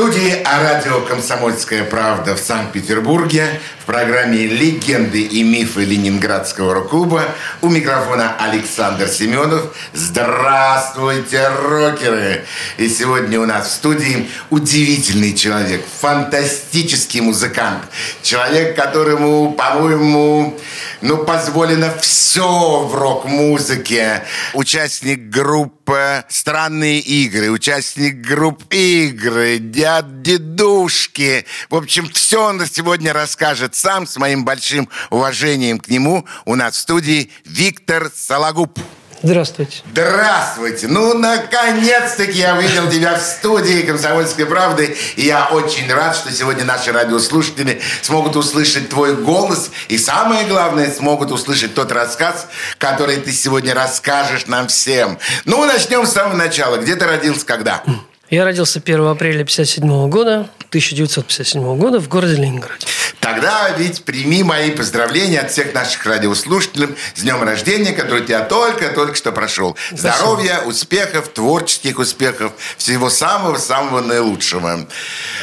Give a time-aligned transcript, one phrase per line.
[0.00, 7.24] Студии о радио «Комсомольская правда» в Санкт-Петербурге в программе «Легенды и мифы Ленинградского рок-клуба»
[7.60, 9.76] у микрофона Александр Семенов.
[9.92, 12.46] Здравствуйте, рокеры!
[12.78, 17.82] И сегодня у нас в студии удивительный человек, фантастический музыкант.
[18.22, 20.58] Человек, которому, по-моему,
[21.02, 24.22] ну, позволено все в рок-музыке.
[24.54, 25.79] Участник группы
[26.28, 31.46] «Странные игры», участник групп «Игры», «Дяд Дедушки».
[31.68, 36.26] В общем, все он сегодня расскажет сам с моим большим уважением к нему.
[36.44, 38.78] У нас в студии Виктор Сологуб.
[39.22, 39.82] Здравствуйте.
[39.92, 40.88] Здравствуйте!
[40.88, 44.96] Ну, наконец-таки я увидел тебя в студии «Комсомольской правды».
[45.16, 49.70] И я очень рад, что сегодня наши радиослушатели смогут услышать твой голос.
[49.88, 52.46] И самое главное, смогут услышать тот рассказ,
[52.78, 55.18] который ты сегодня расскажешь нам всем.
[55.44, 56.78] Ну, начнем с самого начала.
[56.78, 57.82] Где ты родился, когда?
[58.30, 62.86] Я родился 1 апреля 1957 года, 1957 года в городе Ленинграде.
[63.18, 69.16] Тогда ведь прими мои поздравления от всех наших радиослушателей с днем рождения, который тебя только-только
[69.16, 69.76] что прошел.
[69.88, 70.14] Спасибо.
[70.14, 74.86] Здоровья, успехов, творческих успехов, всего самого-самого наилучшего.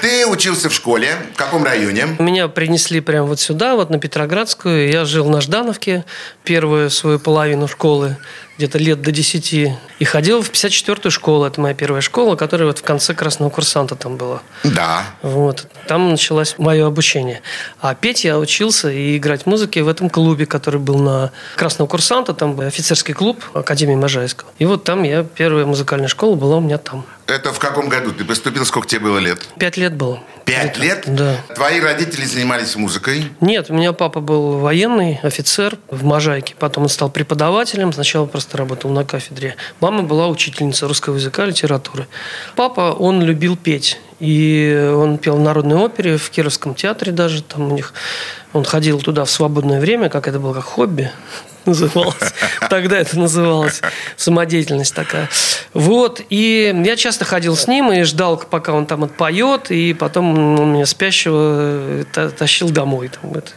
[0.01, 1.17] Ты учился в школе.
[1.33, 2.15] В каком районе?
[2.19, 4.89] Меня принесли прямо вот сюда, вот на Петроградскую.
[4.89, 6.05] Я жил на Ждановке
[6.45, 8.15] первую свою половину школы,
[8.57, 9.53] где-то лет до 10.
[9.99, 11.45] И ходил в 54-ю школу.
[11.45, 14.41] Это моя первая школа, которая вот в конце красного курсанта там была.
[14.63, 15.03] Да.
[15.21, 15.67] Вот.
[15.87, 17.41] Там началось мое обучение.
[17.79, 21.87] А петь я учился и играть в музыке в этом клубе, который был на Красного
[21.87, 22.33] курсанта.
[22.33, 24.49] Там был офицерский клуб Академии Можайского.
[24.59, 27.05] И вот там я, первая музыкальная школа была у меня там.
[27.27, 28.13] Это в каком году?
[28.13, 29.45] Ты поступил, сколько тебе было лет?
[29.59, 30.23] Пять лет было.
[30.45, 31.03] Пять лет?
[31.07, 31.35] Да.
[31.55, 33.29] Твои родители занимались музыкой?
[33.41, 36.55] Нет, у меня папа был военный офицер в Можайке.
[36.57, 37.91] Потом он стал преподавателем.
[37.91, 39.57] Сначала просто работал на кафедре.
[39.81, 42.07] Мама была учительница русского языка, литературы.
[42.55, 43.99] Папа, он любил петь.
[44.19, 47.43] И он пел в Народной опере, в Кировском театре даже.
[47.43, 47.93] Там у них...
[48.53, 51.11] Он ходил туда в свободное время, как это было, как хобби
[51.65, 52.33] называлось.
[52.69, 53.81] Тогда это называлось.
[54.15, 55.29] Самодеятельность такая.
[55.73, 56.21] Вот.
[56.29, 59.69] И я часто ходил с ним и ждал, пока он там отпоет.
[59.69, 63.09] И потом он меня спящего та- тащил домой.
[63.09, 63.51] Там это,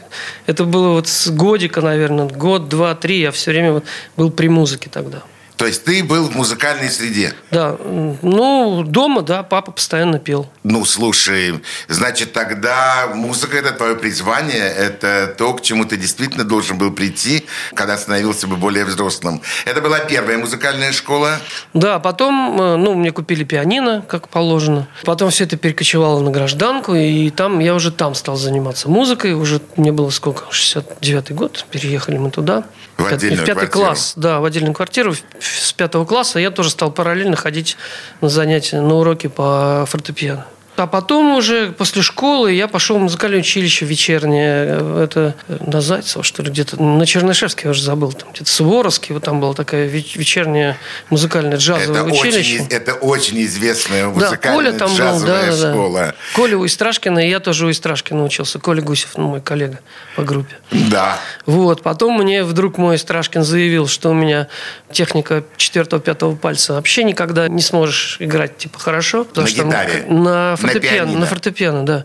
[0.46, 3.20] это было вот с годика, наверное, год, два, три.
[3.20, 3.84] Я все время вот
[4.16, 5.22] был при музыке тогда.
[5.60, 7.34] То есть ты был в музыкальной среде?
[7.50, 7.76] Да.
[8.22, 10.48] Ну, дома, да, папа постоянно пел.
[10.62, 16.78] Ну, слушай, значит, тогда музыка– это твое призвание, это то, к чему ты действительно должен
[16.78, 17.44] был прийти,
[17.74, 19.42] когда становился бы более взрослым.
[19.66, 21.38] Это была первая музыкальная школа?
[21.74, 24.88] Да, потом, э, ну, мне купили пианино, как положено.
[25.04, 29.34] Потом все это перекочевало на гражданку, и там я уже там стал заниматься музыкой.
[29.34, 30.44] Уже мне было сколько?
[30.50, 31.66] 69-й год.
[31.70, 32.64] Переехали мы туда.
[32.96, 33.84] В отдельную пятый квартиру.
[33.86, 35.12] класс, да, в отдельную квартиру.
[35.12, 37.76] В- С пятого класса я тоже стал параллельно ходить
[38.20, 40.46] на занятия, на уроки по фортепиано.
[40.80, 45.02] А потом уже после школы я пошел в музыкальное училище вечернее.
[45.04, 46.82] Это на Зайцево, что ли, где-то.
[46.82, 48.12] На Чернышевске я уже забыл.
[48.12, 49.12] Там где-то Суворовский.
[49.14, 50.78] Вот там была такая веч- вечерняя
[51.10, 52.62] музыкальное джазовое Это училище.
[52.62, 55.72] очень, это очень известная Да, музыкальная Коля там был, джазовая да, да, да.
[55.72, 56.14] школа.
[56.34, 58.58] Коля у Истрашкина, и я тоже у Истрашкина учился.
[58.58, 59.80] Коля Гусев, ну, мой коллега
[60.16, 60.56] по группе.
[60.70, 61.18] Да.
[61.44, 64.48] Вот, потом мне вдруг мой Страшкин заявил, что у меня
[64.90, 69.24] техника четвертого-пятого пальца вообще никогда не сможешь играть, типа, хорошо.
[69.24, 70.04] потому На что гитаре?
[70.08, 71.20] На На фортепиано, пианино?
[71.20, 72.04] на фортепиано, да.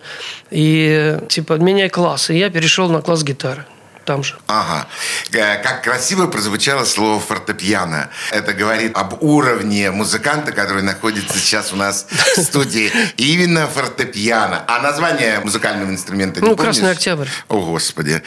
[0.52, 2.30] И, типа, меняй класс.
[2.30, 3.66] И я перешел на класс гитары
[4.06, 4.36] там же.
[4.48, 4.88] Ага.
[5.34, 8.10] Э, Как красиво прозвучало слово фортепиано.
[8.32, 12.06] Это говорит об уровне музыканта, который находится сейчас у нас
[12.38, 12.92] в студии.
[13.18, 14.64] Именно фортепиано.
[14.68, 16.76] А название музыкального инструмента не Ну, помнишь?
[16.76, 17.28] «Красный октябрь».
[17.50, 18.22] О, Господи.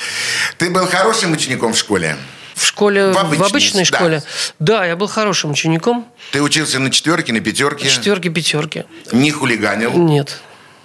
[0.57, 2.17] Ты был хорошим учеником в школе?
[2.69, 3.97] В школе, В в, обычной, обычной да.
[3.97, 4.23] школе.
[4.59, 6.07] Да, я был хорошим учеником.
[6.33, 7.89] Ты учился на четверке, на пятерке?
[7.89, 8.85] Четверки, пятерки.
[9.11, 9.93] Не хулиганил?
[9.95, 10.39] Нет,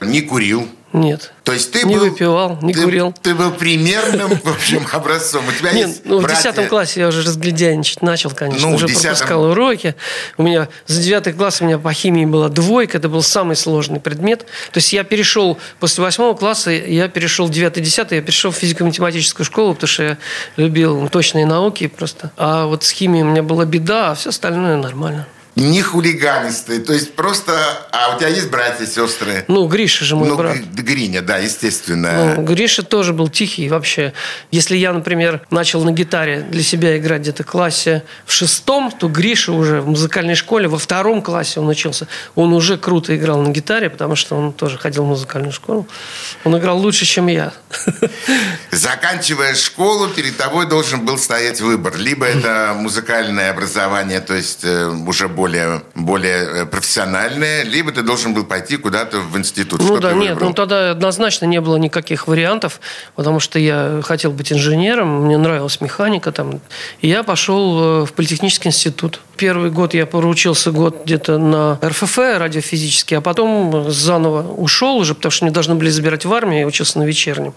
[0.03, 0.67] Не курил?
[0.93, 1.33] нет.
[1.43, 2.09] То есть ты Не был...
[2.09, 3.13] выпивал, не ты- курил.
[3.21, 5.45] Ты был примерным, в общем, образцом.
[5.47, 6.53] У тебя Нет, есть ну, в братья?
[6.53, 8.69] 10 классе я уже разглядяничать начал, конечно.
[8.69, 9.95] Ну, уже 10-м пропускал уроки.
[10.37, 12.97] У меня за 9 класс у меня по химии была двойка.
[12.99, 14.45] Это был самый сложный предмет.
[14.71, 19.45] То есть я перешел после 8 класса, я перешел в 9-10, я перешел в физико-математическую
[19.45, 20.17] школу, потому что я
[20.57, 22.31] любил точные науки просто.
[22.37, 25.27] А вот с химией у меня была беда, а все остальное нормально.
[25.55, 27.53] Не хулиганистый, то есть просто...
[27.91, 29.45] А у тебя есть братья, сестры?
[29.47, 30.57] Ну, Гриша же мой ну, брат.
[30.57, 32.35] Гриня, да, естественно.
[32.35, 34.13] Ну, Гриша тоже был тихий вообще.
[34.49, 39.07] Если я, например, начал на гитаре для себя играть где-то в классе в шестом, то
[39.07, 42.07] Гриша уже в музыкальной школе во втором классе он учился.
[42.33, 45.87] Он уже круто играл на гитаре, потому что он тоже ходил в музыкальную школу.
[46.45, 47.53] Он играл лучше, чем я.
[48.71, 51.95] Заканчивая школу, перед тобой должен был стоять выбор.
[51.95, 58.01] Либо это музыкальное образование, то есть э, уже более более, более э, профессиональное, либо ты
[58.01, 59.81] должен был пойти куда-то в институт.
[59.81, 62.79] Ну да, нет, ну тогда однозначно не было никаких вариантов,
[63.15, 66.61] потому что я хотел быть инженером, мне нравилась механика там,
[67.01, 69.19] и я пошел э, в политехнический институт.
[69.35, 75.31] Первый год я поручился год где-то на РФФ радиофизический, а потом заново ушел уже, потому
[75.31, 77.53] что мне должны были забирать в армию, я учился на вечернем.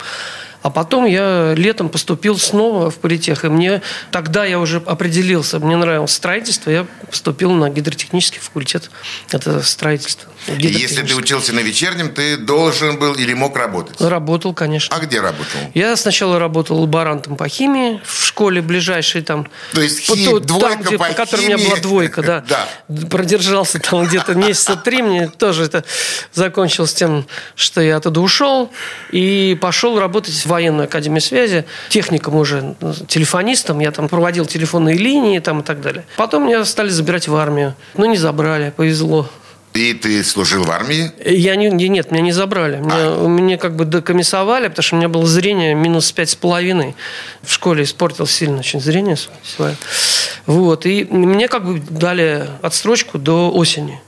[0.66, 3.44] А потом я летом поступил снова в политех.
[3.44, 5.60] И мне тогда я уже определился.
[5.60, 6.70] Мне нравилось строительство.
[6.70, 8.90] Я поступил на гидротехнический факультет.
[9.30, 10.28] Это строительство.
[10.58, 14.00] Если ты учился на вечернем, ты должен был или мог работать?
[14.00, 14.96] Работал, конечно.
[14.96, 15.60] А где работал?
[15.74, 19.48] Я сначала работал лаборантом по химии в школе ближайшей там.
[19.72, 22.44] То есть хи, по, двойка там, где, по, по которой у меня была двойка, да.
[22.48, 22.68] да.
[23.08, 25.02] Продержался там где-то месяца три.
[25.02, 25.84] Мне тоже это
[26.32, 28.70] закончилось тем, что я оттуда ушел
[29.10, 32.74] и пошел работать в военную академию связи, техником уже,
[33.08, 33.80] телефонистом.
[33.80, 36.04] Я там проводил телефонные линии там и так далее.
[36.16, 37.74] Потом меня стали забирать в армию.
[37.94, 39.28] Но не забрали, повезло.
[39.74, 41.12] И ты служил в армии?
[41.22, 42.78] Я не, нет, меня не забрали.
[42.78, 43.26] Меня, а.
[43.26, 46.96] меня как бы докомиссовали, потому что у меня было зрение минус пять с половиной.
[47.42, 49.76] В школе испортил сильно очень зрение свое.
[50.46, 50.86] Вот.
[50.86, 54.00] И мне как бы дали отстрочку до осени.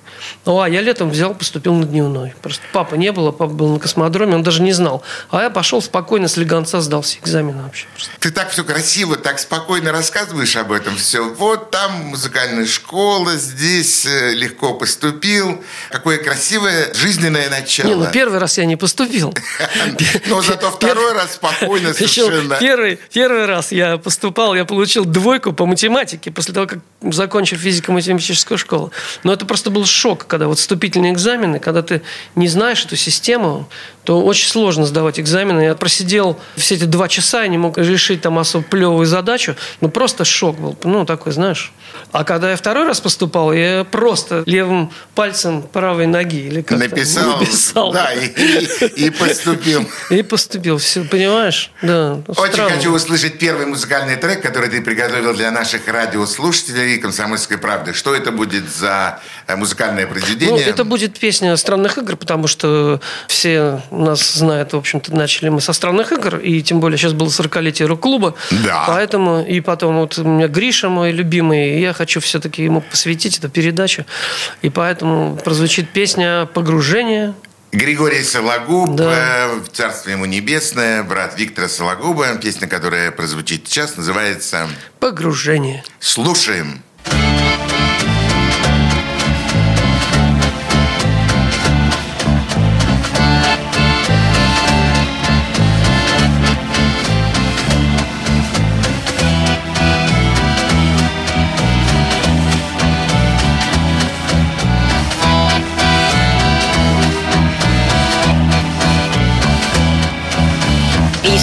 [0.45, 2.35] Ну, а я летом взял, поступил на дневной.
[2.43, 5.03] Просто папа не было, папа был на космодроме, он даже не знал.
[5.31, 7.87] А я пошел спокойно с легонца, сдал все экзамены вообще.
[8.19, 11.29] Ты так все красиво, так спокойно рассказываешь об этом все.
[11.35, 15.63] Вот там музыкальная школа, здесь э, легко поступил.
[15.91, 17.89] Какое красивое жизненное начало.
[17.89, 19.35] Не, ну первый раз я не поступил.
[20.27, 22.57] Но зато второй раз спокойно совершенно.
[22.59, 28.93] Первый раз я поступал, я получил двойку по математике после того, как закончил физико-математическую школу.
[29.23, 32.03] Но это просто был шок, когда вот вступительные экзамены, когда ты
[32.35, 33.69] не знаешь эту систему,
[34.09, 35.61] то очень сложно сдавать экзамены.
[35.61, 39.55] Я просидел все эти два часа и не мог решить там особо плевую задачу.
[39.83, 40.79] Ну, просто шок был.
[40.83, 41.75] Ну, такой, знаешь.
[42.11, 47.39] А когда я второй раз поступал, я просто левым пальцем правой ноги или как написал,
[47.39, 47.93] написал.
[47.93, 49.87] Да, и, и, и поступил.
[50.11, 50.79] И поступил.
[50.79, 51.71] Все, понимаешь?
[51.83, 52.23] Да.
[52.29, 52.71] Очень странно.
[52.77, 57.93] хочу услышать первый музыкальный трек, который ты приготовил для наших радиослушателей «Комсомольской правды».
[57.93, 60.65] Что это будет за э, музыкальное произведение?
[60.65, 65.61] Ну, это будет песня «Странных игр», потому что все нас знают, в общем-то, начали мы
[65.61, 68.35] со «Странных игр», и тем более сейчас было 40-летие рок-клуба.
[68.51, 68.85] Да.
[68.87, 73.39] Поэтому, и потом вот у меня Гриша мой любимый, и я хочу все-таки ему посвятить
[73.39, 74.05] эту передачу.
[74.63, 77.35] И поэтому прозвучит песня «Погружение».
[77.71, 79.13] Григорий Сологуб, да.
[79.13, 82.35] Э, «Царство ему небесное», брат Виктора Сологуба.
[82.37, 84.69] Песня, которая прозвучит сейчас, называется
[85.01, 85.85] «Погружение».
[86.01, 86.83] Слушаем.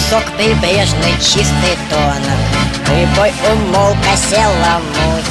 [0.06, 2.40] Песок прибрежный, чистый тонок.
[2.86, 5.24] Прибой умолк, осела муть.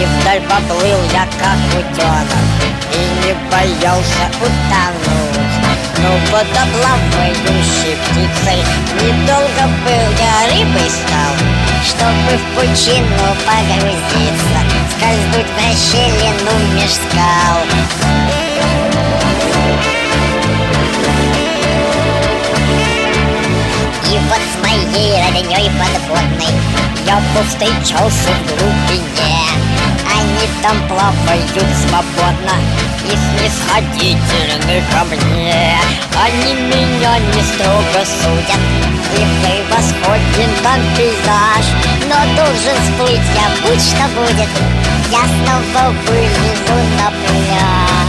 [0.00, 2.46] И вдаль поплыл я, как утенок
[2.92, 5.54] И не боялся утонуть.
[5.98, 8.64] Но водоплавающей птицей
[9.00, 11.34] Недолго был я рыбой стал.
[11.84, 14.60] Чтобы в пучину погрузиться
[14.96, 18.49] Скользнуть в расщелину меж скал
[24.70, 26.54] моей родней подводной.
[27.06, 29.38] Я повстречался в глубине.
[30.12, 32.54] Они там плавают свободно
[33.04, 35.78] И снисходительны ко мне.
[36.22, 38.60] Они меня не строго судят
[39.14, 41.66] И превосходен там пейзаж.
[42.08, 44.48] Но должен всплыть я, будь что будет.
[45.10, 47.99] Я снова вылезу на пляж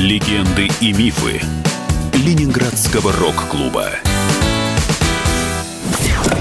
[0.00, 1.42] Легенды и мифы
[2.14, 3.90] Ленинградского рок-клуба.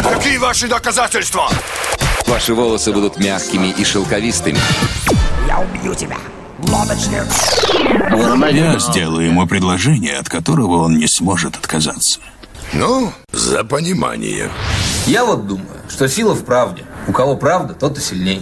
[0.01, 1.49] Какие ваши доказательства?
[2.25, 4.57] Ваши волосы будут мягкими и шелковистыми.
[5.45, 6.15] Я убью тебя.
[6.69, 7.25] Лодочник.
[8.53, 12.21] Я сделаю ему предложение, от которого он не сможет отказаться.
[12.71, 14.49] Ну, за понимание.
[15.05, 16.85] Я вот думаю, что сила в правде.
[17.09, 18.41] У кого правда, тот и сильней.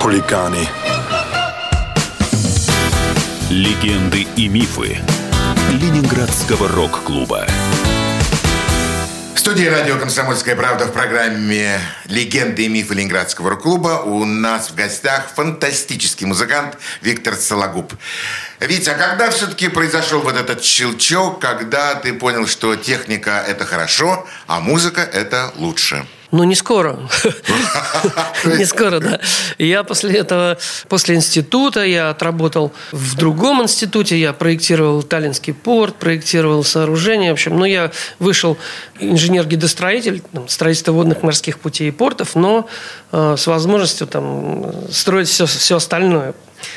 [0.00, 0.68] Хулиганы.
[3.50, 4.98] Легенды и мифы
[5.72, 7.46] Ленинградского рок-клуба.
[9.34, 14.74] В студии радио «Комсомольская правда» в программе «Легенды и мифы Ленинградского рок-клуба» у нас в
[14.74, 17.92] гостях фантастический музыкант Виктор Сологуб.
[18.60, 24.26] Витя, а когда все-таки произошел вот этот щелчок, когда ты понял, что техника– это хорошо,
[24.46, 26.06] а музыка– это лучше?
[26.30, 26.98] Ну, не скоро.
[28.44, 29.18] Не скоро, да.
[29.56, 30.58] Я после этого,
[30.88, 37.30] после института, я отработал в другом институте, я проектировал Таллинский порт, проектировал сооружения.
[37.30, 38.58] В общем, ну, я вышел
[39.00, 42.68] инженер-гидостроитель, строительство водных морских путей и портов, но
[43.10, 46.34] э, с возможностью там строить все, все остальное.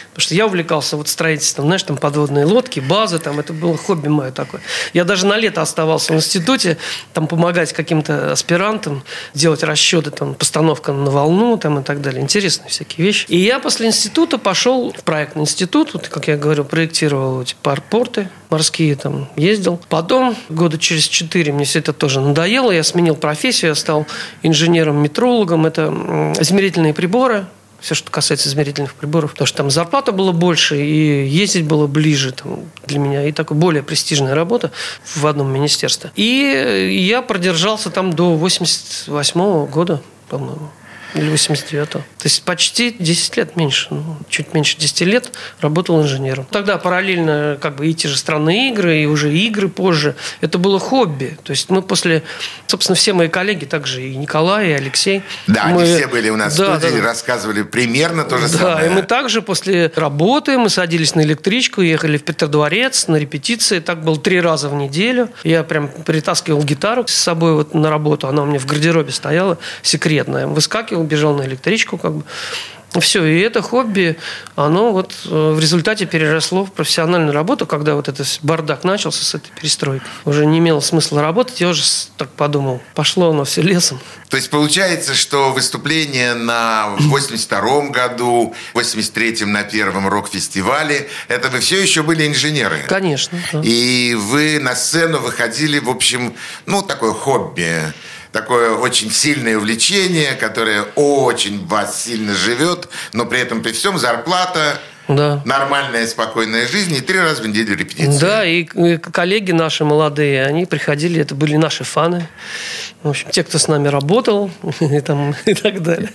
[0.09, 4.07] Потому что я увлекался вот строительством, знаешь, там подводные лодки, базы, там это было хобби
[4.07, 4.61] мое такое.
[4.93, 6.77] Я даже на лето оставался в институте,
[7.13, 12.21] там помогать каким-то аспирантам, делать расчеты, там постановка на волну, там и так далее.
[12.21, 13.25] Интересные всякие вещи.
[13.27, 18.29] И я после института пошел в проектный институт, вот, как я говорю, проектировал эти парпорты
[18.51, 19.79] морские, там ездил.
[19.89, 24.05] Потом, года через четыре, мне все это тоже надоело, я сменил профессию, я стал
[24.43, 27.47] инженером-метрологом, это измерительные приборы,
[27.81, 32.31] все, что касается измерительных приборов, потому что там зарплата была больше, и ездить было ближе
[32.31, 34.71] там, для меня, и такая более престижная работа
[35.03, 36.11] в одном министерстве.
[36.15, 40.69] И я продержался там до 88 года, по-моему.
[41.13, 41.99] Или 89-го.
[41.99, 46.45] То есть почти 10 лет меньше, ну, чуть меньше 10 лет работал инженером.
[46.49, 50.15] Тогда параллельно как бы и те же странные игры, и уже игры позже.
[50.39, 51.37] Это было хобби.
[51.43, 52.23] То есть мы после,
[52.67, 55.23] собственно, все мои коллеги, также и Николай, и Алексей.
[55.47, 55.83] Да, мы...
[55.83, 57.07] они все были у нас да, в студии, да, да.
[57.07, 58.87] рассказывали примерно то же да, самое.
[58.87, 63.79] и мы также после работы мы садились на электричку, ехали в Петродворец на репетиции.
[63.79, 65.29] Так было три раза в неделю.
[65.43, 68.27] Я прям притаскивал гитару с собой вот на работу.
[68.27, 70.47] Она у меня в гардеробе стояла, секретная.
[70.47, 72.23] Выскакивал, бежал на электричку как бы.
[72.99, 74.17] Все, и это хобби,
[74.55, 79.33] оно вот э, в результате переросло в профессиональную работу, когда вот этот бардак начался с
[79.33, 80.05] этой перестройкой.
[80.25, 81.83] Уже не имело смысла работать, я уже
[82.17, 84.01] так подумал, пошло оно все лесом.
[84.27, 91.81] То есть получается, что выступление на 82 году, 83-м на первом рок-фестивале, это вы все
[91.81, 92.83] еще были инженеры?
[92.89, 93.39] Конечно.
[93.53, 93.61] да.
[93.63, 96.33] И вы на сцену выходили, в общем,
[96.65, 97.93] ну, такое хобби,
[98.31, 104.79] такое очень сильное увлечение, которое очень вас сильно живет, но при этом при всем зарплата,
[105.07, 105.41] Да.
[105.45, 108.19] нормальная, спокойная жизнь и три раза в неделю репетиции.
[108.19, 112.27] Да, и и коллеги наши молодые, они приходили, это были наши фаны.
[113.03, 116.11] В общем, те, кто с нами работал и, там, и так далее.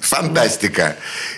[0.00, 0.96] Фантастика.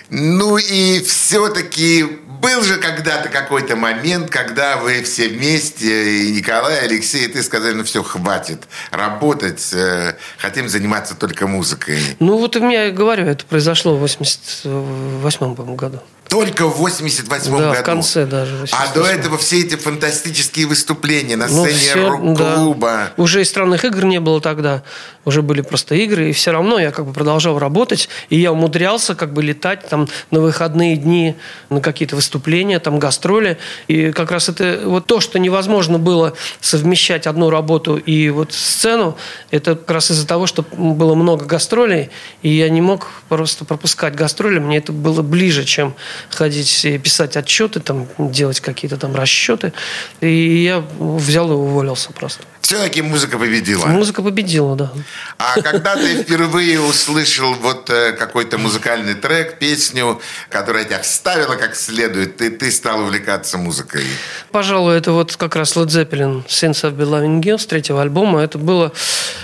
[0.09, 2.05] Ну и все-таки
[2.43, 7.41] был же когда-то какой-то момент, когда вы все вместе, и Николай, и Алексей, и ты
[7.41, 11.97] сказали, ну все, хватит работать, э, хотим заниматься только музыкой.
[12.19, 15.99] Ну, вот у меня, говорю, это произошло в 88 по-моему, году.
[16.33, 17.79] Только в 88 Да, году.
[17.81, 18.55] в конце даже.
[18.71, 19.19] А до 88.
[19.19, 22.87] этого все эти фантастические выступления на Ну, сцене всё, рок-клуба.
[23.15, 23.21] да.
[23.21, 24.81] Уже и странных игр не было тогда.
[25.25, 26.31] Уже были просто игры.
[26.31, 28.09] И все равно я как бы продолжал работать.
[28.29, 31.35] И я умудрялся как бы летать там на выходные дни
[31.69, 33.59] на какие-то выступления, там гастроли.
[33.87, 39.15] И как раз это вот то, что невозможно было совмещать одну работу и вот сцену,
[39.51, 42.09] это как раз из-за того, что было много гастролей.
[42.41, 44.57] И я не мог просто пропускать гастроли.
[44.57, 45.93] Мне это было ближе, чем
[46.29, 49.73] ходить и писать отчеты, там, делать какие-то там расчеты.
[50.21, 52.43] И я взял и уволился просто.
[52.63, 53.85] Все-таки музыка победила.
[53.87, 54.91] Музыка победила, да.
[55.37, 61.75] А когда ты впервые услышал вот э, какой-то музыкальный трек, песню, которая тебя вставила как
[61.75, 64.05] следует, ты, ты стал увлекаться музыкой?
[64.51, 68.39] Пожалуй, это вот как раз Led Zeppelin «Sense of Belonging» с третьего альбома.
[68.39, 68.93] Это было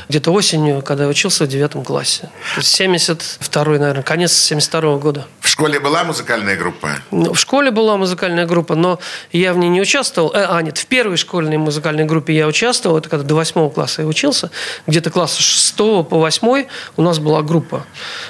[0.08, 2.30] где-то осенью, когда я учился в девятом классе.
[2.56, 5.28] То есть 72-й, наверное, конец 72 года.
[5.42, 6.69] В школе была музыкальная группа?
[7.12, 9.00] Ну, В школе была музыкальная группа, но
[9.32, 10.32] я в ней не участвовал.
[10.34, 12.98] Э, а, нет, в первой школьной музыкальной группе я участвовал.
[12.98, 14.52] Это когда до восьмого класса я учился.
[14.88, 17.86] Где-то класса шестого по восьмой у нас была группа.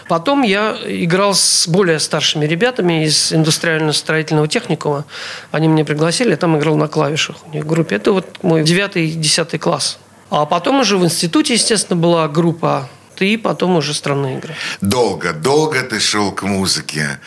[0.07, 5.05] Потом я играл с более старшими ребятами из индустриально-строительного техникума.
[5.51, 7.95] Они меня пригласили, я там играл на клавишах у них в группе.
[7.95, 9.97] Это вот мой девятый десятый класс.
[10.29, 12.87] А потом уже в институте, естественно, была группа
[13.25, 14.55] и потом уже странные игры.
[14.81, 17.19] Долго, долго ты шел к музыке.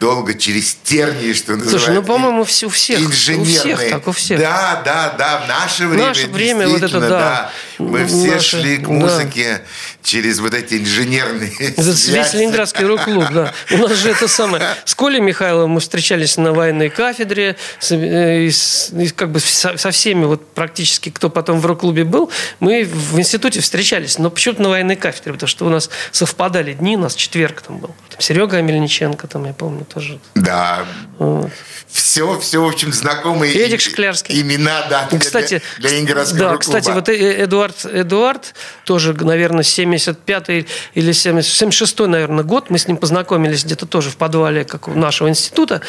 [0.00, 1.78] Долго через тернии, что называется.
[1.78, 3.00] Слушай, ну, по-моему, все, у всех.
[3.00, 3.74] Инженерные.
[3.74, 4.40] У всех так, у всех.
[4.40, 5.38] Да, да, да.
[5.44, 7.50] В наше время, наше время вот это, да.
[7.78, 8.88] Мы все Наше, шли к да.
[8.92, 9.62] музыке
[10.02, 12.34] через вот эти инженерные Это весь.
[12.34, 13.52] Ленинградский рок-клуб, да.
[13.70, 14.62] У нас же это самое.
[14.84, 19.38] С Колей Михайловым мы встречались на военной кафедре, с, э, и с- и как бы
[19.38, 24.30] со, со всеми, вот практически, кто потом в рок-клубе был, мы в институте встречались, но
[24.30, 27.94] почему-то на военной кафедре, потому что у нас совпадали дни, у нас четверг там был.
[28.10, 30.18] Там Серега Амельниченко, там, я помню, тоже.
[30.34, 30.84] Да.
[31.18, 31.50] Вот.
[31.88, 34.40] Все, все, в общем, знакомые Эдик Шклярский.
[34.40, 36.78] имена, да, для, Кстати, для, для Ленинградского да, рок-клуба.
[36.80, 38.54] кстати, вот э- Эдуард, Эдуард
[38.84, 42.68] тоже, наверное, 75-й или 70, 76-й, наверное, год.
[42.70, 45.80] Мы с ним познакомились где-то тоже в подвале как у нашего института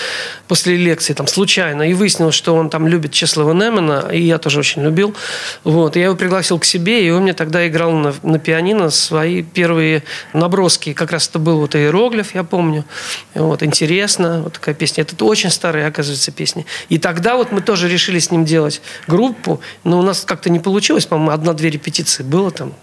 [0.47, 1.83] после лекции, там, случайно.
[1.83, 5.15] И выяснилось, что он там любит Чеслова Немена, и я тоже очень любил.
[5.63, 5.97] Вот.
[5.97, 9.38] И я его пригласил к себе, и он мне тогда играл на, на пианино свои
[9.41, 10.93] первые наброски.
[10.93, 12.85] Как раз это был вот иероглиф, я помню.
[13.33, 15.01] Вот, интересно, вот такая песня.
[15.01, 16.65] Это очень старая, оказывается, песня.
[16.89, 20.59] И тогда вот мы тоже решили с ним делать группу, но у нас как-то не
[20.59, 22.73] получилось, по-моему, одна-две репетиции было там,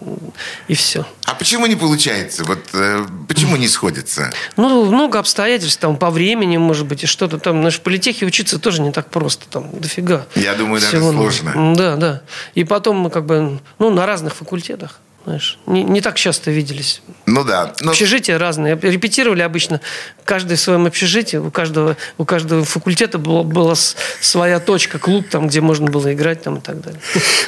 [0.68, 1.06] и все.
[1.24, 2.44] А почему не получается?
[2.44, 4.30] Вот э, почему не сходится?
[4.56, 7.58] Ну, много обстоятельств, там, по времени, может быть, и что-то там.
[7.58, 10.26] Знаешь, в политехе учиться тоже не так просто, там, дофига.
[10.34, 11.74] Я думаю, даже сложно.
[11.74, 12.22] Да, да.
[12.54, 17.02] И потом мы как бы, ну, на разных факультетах, знаешь, не, не так часто виделись.
[17.26, 17.74] Ну да.
[17.80, 18.78] Но Общежития разные.
[18.80, 19.80] Репетировали обычно
[20.24, 21.36] каждый в своем общежитии.
[21.36, 26.44] У каждого, у каждого факультета была, была своя точка, клуб, там, где можно было играть
[26.44, 27.00] там, и так далее.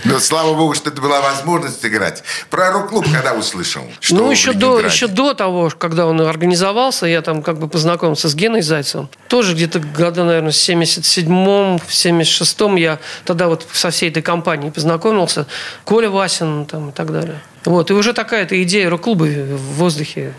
[0.04, 2.24] Но слава богу, что это была возможность играть.
[2.50, 3.84] Про рок-клуб когда услышал?
[4.00, 8.28] Что ну, еще до, еще до того, когда он организовался, я там как бы познакомился
[8.28, 9.08] с Геной Зайцевым.
[9.28, 14.72] Тоже где-то года, наверное, в 77-м, в 76-м я тогда вот со всей этой компанией
[14.72, 15.46] познакомился.
[15.84, 17.38] Коля Васин там и так далее.
[17.68, 17.90] Вот.
[17.90, 20.32] И уже такая-то идея рок-клуба в воздухе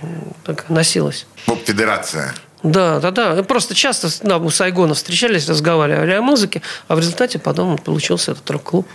[0.46, 1.28] так носилась.
[1.46, 2.34] Поп-федерация.
[2.64, 3.44] Да, да, да.
[3.44, 8.50] Просто часто да, у Сайгона встречались, разговаривали о музыке, а в результате потом получился этот
[8.50, 8.88] рок-клуб.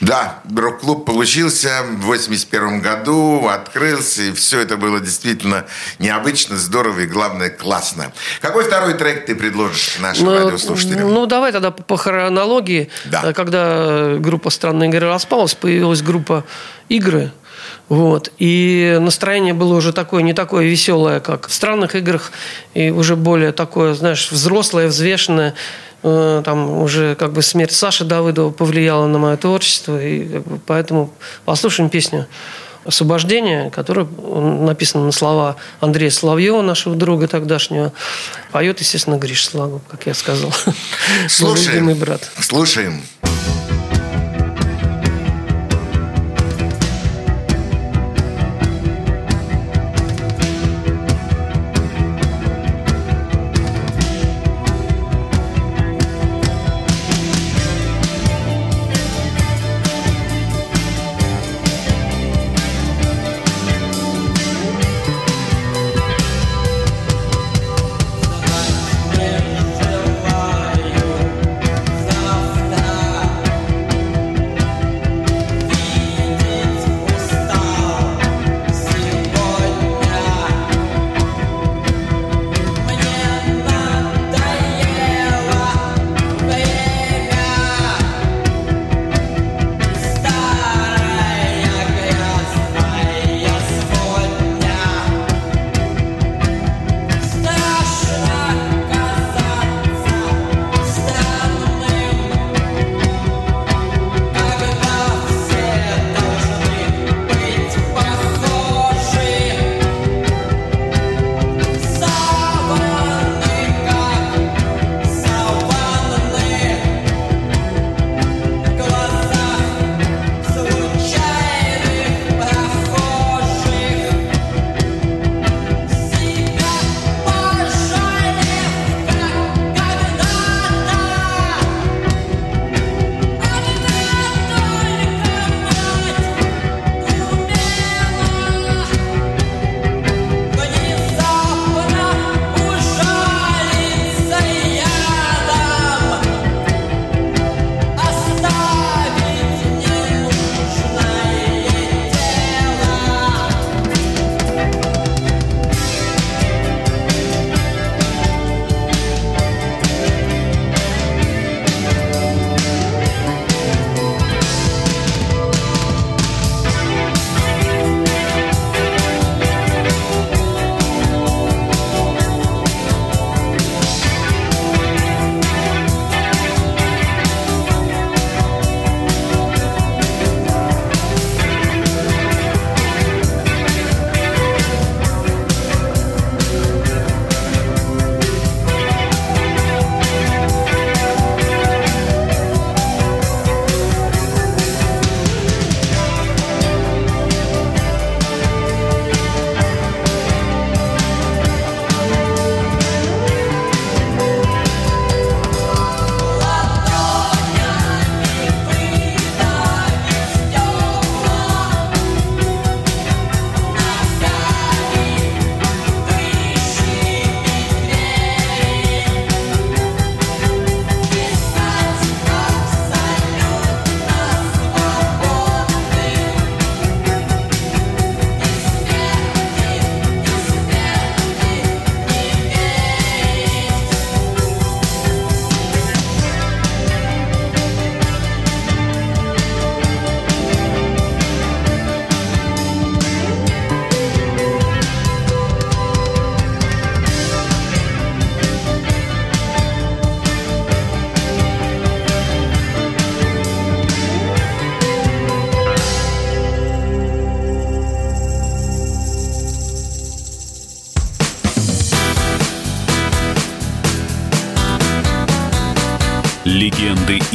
[0.00, 5.66] Да, рок-клуб получился в 81 году, открылся, и все это было действительно
[5.98, 8.12] необычно, здорово и, главное, классно.
[8.40, 11.12] Какой второй трек ты предложишь нашим Ну, радиослушателям?
[11.12, 12.90] Ну, давай тогда по, хронологии.
[13.06, 13.32] Да.
[13.32, 16.44] Когда группа «Странные игры» распалась, появилась группа
[16.88, 17.32] «Игры».
[17.88, 18.32] Вот.
[18.38, 22.32] И настроение было уже такое, не такое веселое, как в странных играх,
[22.74, 25.54] и уже более такое, знаешь, взрослое, взвешенное.
[26.02, 30.58] Э, Там уже как бы смерть Саши Давыдова повлияла на мое творчество, и как бы
[30.66, 31.12] поэтому
[31.44, 32.26] послушаем песню
[32.84, 37.92] «Освобождение», которая написана на слова Андрея Соловьева, нашего друга тогдашнего.
[38.50, 40.52] Поет, естественно, Гриш Слагов, как я сказал.
[40.66, 41.72] Мой Слушаем.
[41.74, 42.28] любимый брат.
[42.40, 43.02] Слушаем.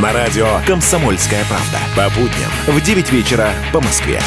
[0.00, 1.78] На радио «Комсомольская правда».
[1.94, 4.22] По будням в 9 вечера по Москве.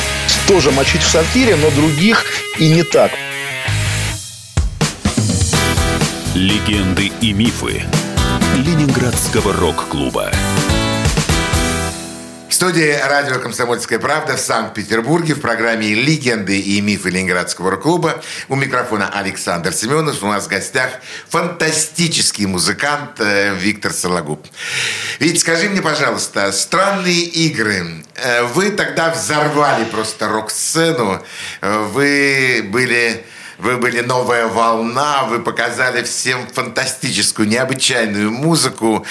[0.47, 2.23] Тоже мочить в сортире, но других
[2.59, 3.11] и не так.
[6.35, 7.81] Легенды и мифы
[8.55, 10.31] Ленинградского рок-клуба.
[12.55, 18.23] Студии радио «Комсомольская правда» в Санкт-Петербурге в программе «Легенды и мифы Ленинградского рок-клуба».
[18.47, 20.23] У микрофона Александр Семенов.
[20.23, 20.89] У нас в гостях
[21.27, 24.47] фантастический музыкант э, Виктор Сологуб.
[25.19, 28.05] Ведь скажи мне, пожалуйста, «Странные игры».
[28.15, 31.21] Э, вы тогда взорвали просто рок-сцену.
[31.59, 33.25] Э, вы были...
[33.57, 39.05] Вы были новая волна, вы показали всем фантастическую, необычайную музыку.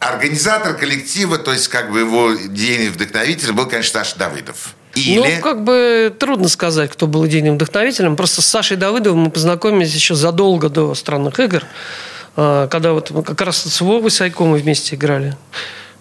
[0.00, 4.74] Организатор коллектива, то есть как бы его идейный вдохновитель был, конечно, Саша Давыдов.
[4.96, 5.36] Или...
[5.36, 8.16] Ну, как бы трудно сказать, кто был идейным вдохновителем.
[8.16, 11.64] Просто с Сашей Давыдовым мы познакомились еще задолго до странных игр,
[12.34, 15.36] а, когда вот мы как раз с Вовой Сайко мы вместе играли.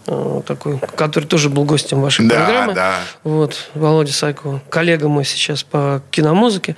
[0.08, 2.74] Э, такой, который тоже был гостем вашей да, программы.
[2.76, 3.00] Да.
[3.24, 6.76] Вот, Володя Сайкова, коллега мой сейчас по киномузыке.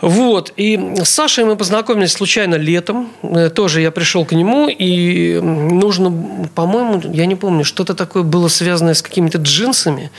[0.00, 3.10] Вот, и с Сашей мы познакомились случайно летом.
[3.22, 8.46] Э, тоже я пришел к нему, и нужно, по-моему, я не помню, что-то такое было
[8.46, 10.12] связанное с какими-то джинсами.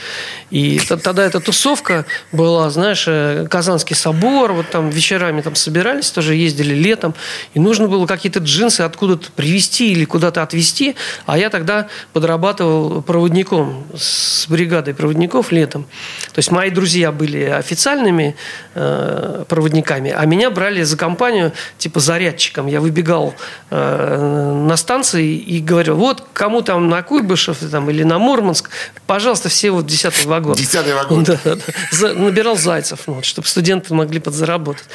[0.50, 6.34] И тогда эта тусовка была, знаешь, э, Казанский собор, вот там вечерами там собирались, тоже
[6.34, 7.14] ездили летом,
[7.54, 11.88] и нужно было какие-то джинсы откуда-то привезти или куда-то отвезти, а я тогда
[12.18, 15.84] подрабатывал проводником с бригадой проводников летом.
[16.32, 18.34] То есть мои друзья были официальными
[18.74, 22.66] э, проводниками, а меня брали за компанию типа зарядчиком.
[22.66, 23.36] Я выбегал
[23.70, 28.68] э, на станции и говорил, вот кому там на Куйбышев там, или на Мурманск,
[29.06, 30.56] пожалуйста, все вот десятый вагон.
[30.56, 31.24] Десятый вагон.
[31.28, 32.14] Да, да, да.
[32.14, 34.86] Набирал зайцев, вот, чтобы студенты могли подзаработать.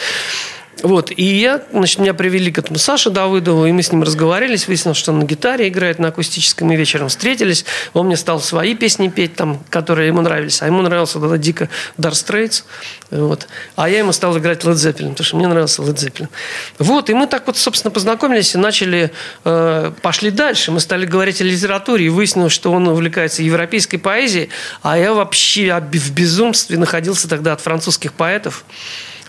[0.81, 4.67] Вот, и я, значит, меня привели к этому Саше Давыдову, и мы с ним разговаривались,
[4.67, 8.75] выяснилось, что он на гитаре играет на акустическом, и вечером встретились, он мне стал свои
[8.75, 12.63] песни петь, там, которые ему нравились, а ему нравился тогда дико Dark Straits,
[13.11, 16.29] вот, а я ему стал играть Led Zeppelin, потому что мне нравился Led Zeppelin.
[16.79, 19.11] Вот, и мы так вот, собственно, познакомились и начали,
[19.45, 24.49] э, пошли дальше, мы стали говорить о литературе, и выяснилось, что он увлекается европейской поэзией,
[24.81, 28.65] а я вообще в безумстве находился тогда от французских поэтов,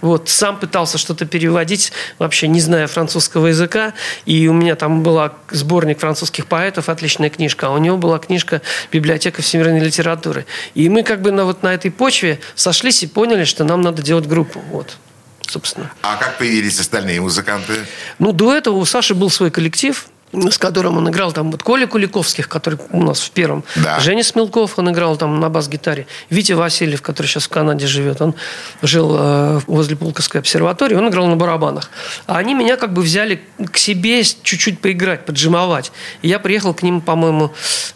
[0.05, 3.95] вот, сам пытался что-то переводить, вообще не зная французского языка.
[4.27, 7.69] И у меня там была сборник французских поэтов, отличная книжка.
[7.69, 8.61] А у него была книжка
[8.93, 10.45] «Библиотека всемирной литературы».
[10.75, 14.03] И мы как бы на, вот на этой почве сошлись и поняли, что нам надо
[14.03, 14.63] делать группу.
[14.71, 14.99] Вот
[15.47, 15.91] собственно.
[16.03, 17.75] А как появились остальные музыканты?
[18.19, 21.87] Ну, до этого у Саши был свой коллектив с которым он играл, там вот Коля
[21.87, 24.01] Куликовских, который у нас в первом, да.
[24.01, 28.35] Женя Смелков, он играл там на бас-гитаре, Витя Васильев, который сейчас в Канаде живет, он
[28.83, 31.91] жил э, возле Пулковской обсерватории, он играл на барабанах.
[32.27, 35.93] А они меня как бы взяли к себе чуть-чуть поиграть, поджимовать.
[36.23, 37.53] И я приехал к ним, по-моему,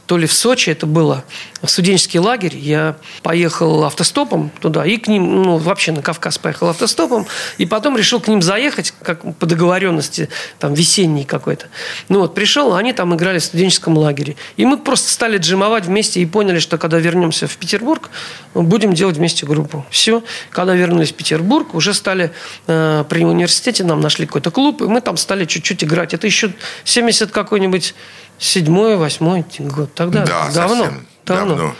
[0.07, 1.25] то ли в Сочи это было,
[1.63, 2.57] в студенческий лагерь.
[2.57, 7.27] Я поехал автостопом туда и к ним, ну, вообще на Кавказ поехал автостопом,
[7.59, 11.67] и потом решил к ним заехать, как по договоренности, там, весенний какой-то.
[12.09, 14.37] Ну, вот пришел, а они там играли в студенческом лагере.
[14.57, 18.11] И мы просто стали джимовать вместе и поняли, что когда вернемся в Петербург,
[18.55, 19.85] будем делать вместе группу.
[19.91, 20.23] Все.
[20.51, 22.33] Когда вернулись в Петербург, уже стали
[22.67, 26.15] э, при университете, нам нашли какой-то клуб, и мы там стали чуть-чуть играть.
[26.15, 26.53] Это еще
[26.85, 27.95] 70 какой-нибудь
[28.39, 29.95] седьмой, восьмой год.
[29.95, 30.85] Тогда да, давно.
[30.85, 31.57] Совсем давно.
[31.57, 31.75] давно.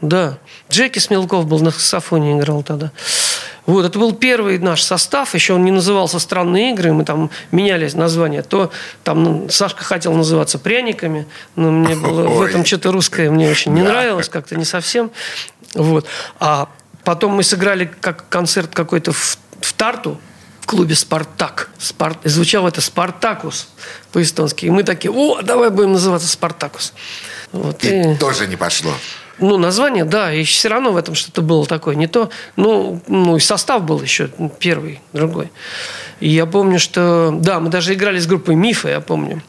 [0.00, 0.38] Да.
[0.70, 2.92] Джеки Смелков был на саксофоне играл тогда.
[3.66, 7.88] Вот, это был первый наш состав, еще он не назывался «Странные игры», мы там меняли
[7.94, 8.42] название.
[8.42, 8.70] То
[9.04, 12.36] там ну, Сашка хотел называться «Пряниками», но мне было Ой.
[12.36, 13.88] в этом что-то русское, мне очень не да.
[13.88, 15.10] нравилось, как-то не совсем.
[15.72, 16.06] Вот.
[16.38, 16.68] А
[17.04, 20.20] потом мы сыграли как концерт какой-то в, в Тарту,
[20.60, 21.70] в клубе «Спартак».
[21.78, 22.18] Спарт...
[22.24, 23.68] Звучало это «Спартакус»
[24.12, 24.66] по-эстонски.
[24.66, 26.92] И мы такие, о, давай будем называться «Спартакус».
[27.52, 28.92] Вот, и, и тоже не пошло.
[29.38, 31.96] Ну, название, да, и все равно в этом что-то было такое.
[31.96, 35.50] Не то, ну, ну, и состав был еще первый, другой.
[36.20, 39.42] И я помню, что, да, мы даже играли с группой «Мифы», я помню.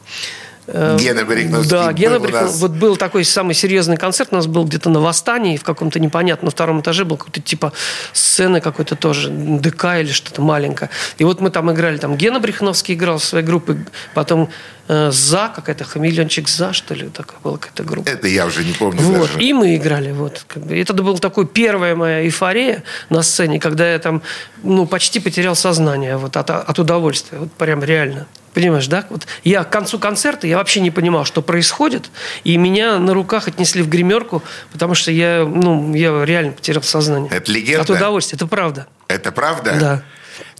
[0.68, 2.60] Э, Гена Барихновский Да, Гена нас.
[2.60, 4.30] Вот был такой самый серьезный концерт.
[4.32, 7.72] У нас был где-то на Восстании, в каком-то непонятном втором этаже был какой-то типа
[8.12, 10.90] сцены какой-то тоже, ДК или что-то маленькое.
[11.18, 13.78] И вот мы там играли, там Гена Брехновский играл в своей группе,
[14.14, 14.50] потом
[14.88, 18.08] э, ЗА, какая-то хамелеончик ЗА, что ли, такая была какая-то группа.
[18.08, 19.40] Это я уже не помню Вот, даже.
[19.40, 20.12] и мы играли.
[20.12, 20.76] Вот, как бы.
[20.76, 24.22] Это была такой первая моя эйфория на сцене, когда я там
[24.62, 27.38] ну, почти потерял сознание вот, от, от удовольствия.
[27.38, 28.26] Вот прям реально.
[28.56, 29.04] Понимаешь, да?
[29.10, 32.10] Вот я к концу концерта я вообще не понимал, что происходит,
[32.42, 34.42] и меня на руках отнесли в гримерку,
[34.72, 37.30] потому что я, ну, я реально потерял сознание.
[37.30, 37.82] Это легенда?
[37.82, 38.86] От удовольствия, это правда.
[39.08, 39.76] Это правда?
[39.78, 40.02] Да.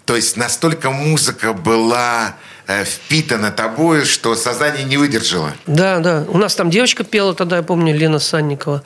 [0.04, 5.52] То есть настолько музыка была э, впитана тобой, что сознание не выдержало.
[5.66, 6.24] Да, да.
[6.28, 8.82] У нас там девочка пела тогда, я помню, Лена Санникова.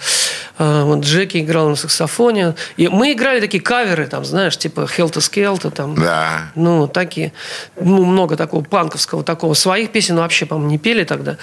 [0.58, 2.54] А, Вот Джеки играл на саксофоне.
[2.76, 5.94] И мы играли такие каверы, там, знаешь, типа Хелта Скелта, там.
[5.94, 6.50] Да.
[6.54, 7.32] Ну, такие.
[7.80, 9.54] Ну, много такого панковского такого.
[9.54, 11.36] Своих песен вообще, по-моему, не пели тогда.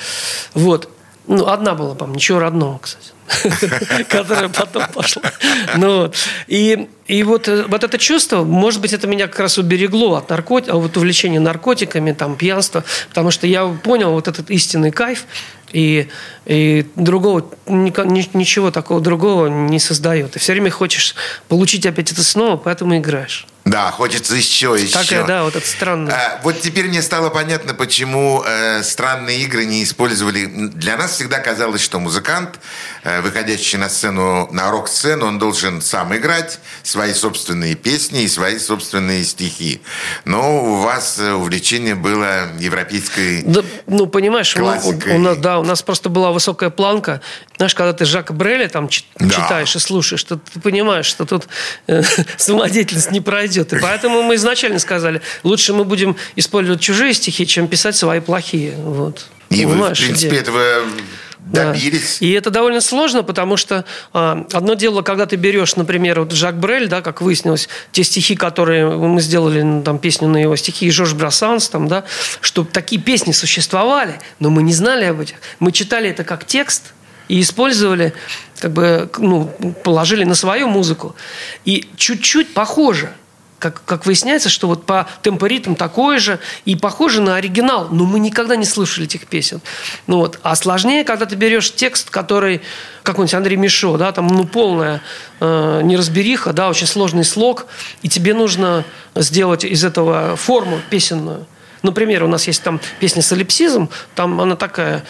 [0.53, 0.89] Вот.
[1.27, 3.11] Ну, одна была, по-моему, ничего родного, кстати.
[4.09, 5.23] Которая потом пошла.
[5.75, 6.15] Ну, вот.
[6.47, 10.29] и, и вот, э, вот это чувство, может быть, это меня как раз уберегло от
[10.29, 15.25] наркотиков, вот увлечения наркотиками, там, пьянства, потому что я понял вот этот истинный кайф,
[15.73, 16.07] и,
[16.45, 20.31] и другого, ничего такого другого не создает.
[20.31, 21.15] Ты все время хочешь
[21.49, 23.47] получить опять это снова, поэтому играешь.
[23.67, 24.93] Да, хочется еще, еще.
[24.93, 26.13] Такая, да, вот это странно.
[26.13, 30.45] А, вот теперь мне стало понятно, почему э, странные игры не использовали.
[30.45, 32.59] Для нас всегда казалось, что музыкант,
[33.03, 39.23] выходящий на сцену, на рок-сцену, он должен сам играть свои собственные песни и свои собственные
[39.23, 39.81] стихи.
[40.25, 43.43] Но у вас э, увлечение было европейской...
[43.43, 45.15] Да, ну, понимаешь, у, Классикой.
[45.15, 47.21] у нас, да, у нас просто была высокая планка.
[47.57, 49.29] Знаешь, когда ты Жака Бреля там Да.
[49.29, 51.47] читаешь и слушаешь, то ты понимаешь, что тут
[51.87, 52.03] э,
[52.37, 53.73] самодеятельность не пройдет.
[53.73, 58.75] И поэтому мы изначально сказали, лучше мы будем использовать чужие стихи, чем писать свои плохие.
[58.77, 59.27] Вот.
[59.49, 60.41] И вы, в принципе, идея?
[60.41, 60.83] этого
[61.51, 61.71] Да.
[61.71, 62.17] добились.
[62.21, 66.59] И это довольно сложно, потому что а, одно дело, когда ты берешь, например, вот Жак
[66.59, 70.87] Брель, да, как выяснилось, те стихи, которые мы сделали, ну, там, песню на его стихи,
[70.87, 72.03] и Жорж Брассанс, там, да,
[72.41, 75.37] что такие песни существовали, но мы не знали об этих.
[75.59, 76.93] Мы читали это как текст
[77.27, 78.13] и использовали,
[78.59, 79.47] как бы, ну,
[79.83, 81.15] положили на свою музыку.
[81.65, 83.11] И чуть-чуть похоже–
[83.59, 88.19] как, как выясняется, что вот по темпоритм такой же и похоже на оригинал, но мы
[88.19, 89.61] никогда не слышали этих песен.
[90.05, 90.39] Ну вот.
[90.43, 92.61] А сложнее, когда ты берешь текст, который
[93.03, 95.01] какой-нибудь Андрей Мишо, да, там ну полная
[95.39, 97.67] э, неразбериха, да, очень сложный слог,
[98.01, 98.83] и тебе нужно
[99.15, 101.45] сделать из этого форму песенную.
[101.83, 105.05] Например, у нас есть там песня «Солипсизм», там она такая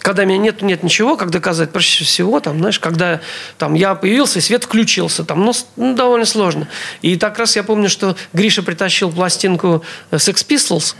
[0.00, 3.20] когда меня нет, нет ничего, как доказать, проще всего, там, знаешь, когда
[3.58, 6.68] там, я появился, и свет включился, там, ну, с- ну, довольно сложно.
[7.02, 10.94] И так раз я помню, что Гриша притащил пластинку э, Sex Pistols,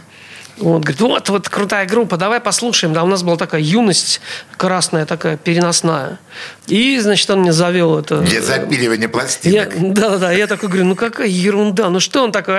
[0.57, 2.93] вот, говорит, вот, вот крутая группа, давай послушаем.
[2.93, 4.21] Да, у нас была такая юность
[4.57, 6.19] красная, такая переносная.
[6.67, 8.21] И, значит, он мне завел это...
[8.21, 9.93] Для запиливания Я, пластинок.
[9.93, 12.55] да, да, я такой говорю, ну какая ерунда, ну что он такой,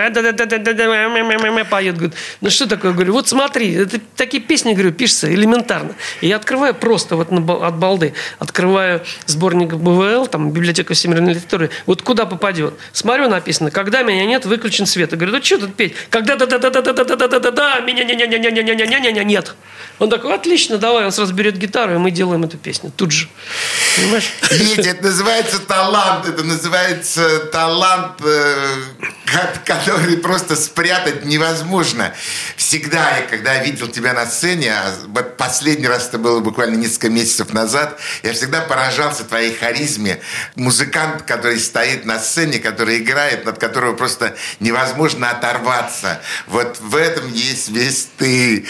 [1.64, 5.94] поет, говорит, ну что такое, говорю, вот смотри, это такие песни, говорю, пишутся элементарно.
[6.20, 12.02] И я открываю просто вот от балды, открываю сборник БВЛ, там, библиотека всемирной литературы, вот
[12.02, 12.74] куда попадет.
[12.92, 15.12] Смотрю, написано, когда меня нет, выключен свет.
[15.12, 15.94] Я говорю, ну что тут петь?
[16.10, 18.26] Когда да да да да да да да да да да да меня не не
[18.26, 19.54] не не не не не не не нет.
[19.98, 23.28] Он такой, отлично, давай, он сразу берет гитару, и мы делаем эту песню тут же.
[24.02, 24.32] Понимаешь?
[24.50, 28.74] Видите, это называется талант, это называется талант, э,
[29.26, 32.12] ко- который просто спрятать невозможно.
[32.56, 37.52] Всегда, я, когда видел тебя на сцене, а последний раз это было буквально несколько месяцев
[37.52, 40.20] назад, я всегда поражался твоей харизме.
[40.56, 46.20] Музыкант, который стоит на сцене, который играет, над которого просто невозможно оторваться.
[46.46, 48.66] Вот в этом есть весь ты.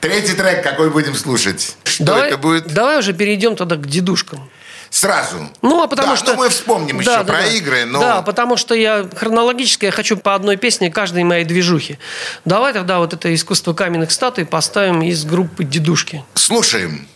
[0.00, 1.76] Третий трек какой будем слушать?
[1.84, 2.66] Что давай, это будет?
[2.66, 4.50] Давай уже перейдем тогда к дедушкам.
[4.94, 5.48] Сразу.
[5.60, 6.34] Ну, а потому Да, что...
[6.34, 7.48] ну, мы вспомним еще Да, да, про да.
[7.48, 7.98] игры, но...
[7.98, 11.98] Да, потому что я хронологически я хочу по одной песне каждой моей движухи.
[12.44, 16.22] Давай тогда вот это искусство каменных статуй поставим из группы «Дедушки».
[16.34, 17.08] Слушаем.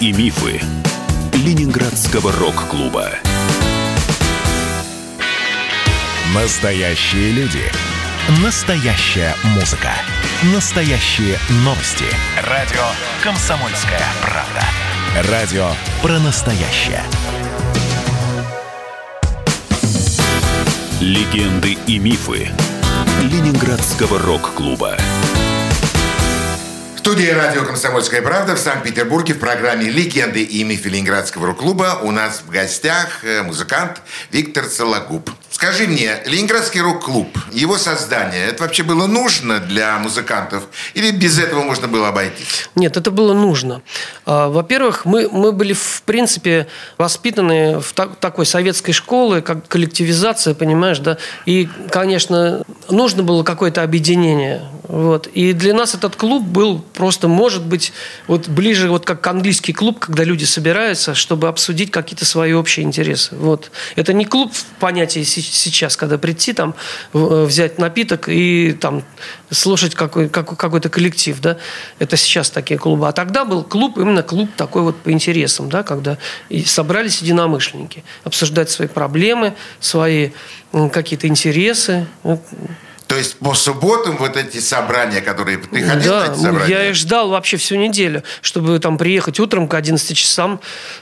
[0.00, 0.58] И мифы
[1.34, 3.10] Ленинградского рок-клуба.
[6.34, 7.60] Настоящие люди.
[8.42, 9.90] Настоящая музыка.
[10.54, 12.06] Настоящие новости.
[12.48, 12.80] Радио
[13.22, 15.30] «Комсомольская правда».
[15.30, 15.70] Радио
[16.00, 17.02] про настоящее.
[21.00, 22.48] Легенды и мифы
[23.20, 24.96] Ленинградского рок-клуба.
[27.00, 32.42] Студии радио «Комсомольская правда» в Санкт-Петербурге в программе «Легенды и мифы Ленинградского рок-клуба» у нас
[32.46, 35.30] в гостях э, музыкант Виктор Сологуб.
[35.50, 40.64] Скажи мне, Ленинградский рок-клуб, его создание, это вообще было нужно для музыкантов?
[40.92, 42.68] Или без этого можно было обойтись?
[42.74, 43.80] Нет, это было нужно.
[44.26, 46.66] А, Во-первых, мы, мы были, в принципе,
[46.98, 51.16] воспитаны в так- такой советской школе, как коллективизация, понимаешь, да.
[51.46, 54.62] И, конечно, нужно было какое-то объединение.
[54.90, 55.28] Вот.
[55.28, 57.92] И для нас этот клуб был просто, может быть,
[58.26, 63.36] вот ближе вот как английский клуб, когда люди собираются, чтобы обсудить какие-то свои общие интересы.
[63.36, 63.70] Вот.
[63.94, 66.74] Это не клуб в понятии се- сейчас, когда прийти там,
[67.12, 69.04] в- взять напиток и там
[69.52, 71.56] слушать какой, какой- какой-то коллектив, да.
[72.00, 73.06] Это сейчас такие клубы.
[73.06, 76.18] А тогда был клуб, именно клуб такой вот по интересам, да, когда
[76.48, 80.30] и собрались единомышленники обсуждать свои проблемы, свои
[80.92, 82.08] какие-то интересы.
[83.10, 85.58] То есть по субботам вот эти собрания, которые...
[85.58, 86.70] Ты ходил на Да, эти собрания?
[86.70, 90.60] я их ждал вообще всю неделю, чтобы там приехать утром к 11 часам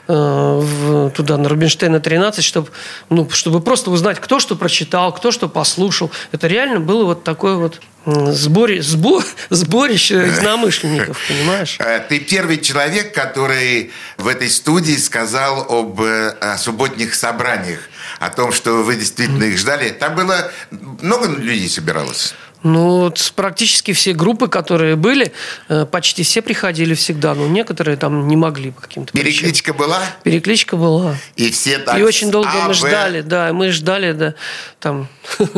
[0.09, 2.69] э, в- туда, на Рубинштейна 13, чтобы,
[3.11, 6.11] ну, чтобы просто узнать, кто что прочитал, кто что послушал.
[6.33, 11.77] Это реально было вот такое вот м, сбори, сбо- сборище единомышленников, понимаешь?
[11.79, 17.81] Э, Ты первый человек, который в этой студии сказал об э, субботних собраниях,
[18.19, 19.91] о том, что вы действительно их ждали.
[19.91, 22.35] Там было много людей собиралось.
[22.65, 25.33] Ну, вот практически все группы, которые были,
[25.69, 29.33] э, почти все приходили всегда, но некоторые там не могли по каким-то причинам.
[29.33, 31.15] Перекличка была, Перекличка была.
[31.37, 31.97] и все так...
[31.97, 34.35] И очень долго А, мы ждали, да, мы ждали, да,
[34.81, 35.09] там...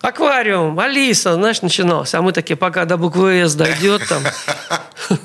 [0.00, 2.14] Аквариум, Алиса, знаешь, начиналось.
[2.14, 4.22] А мы такие, пока до буквы «С» дойдет там.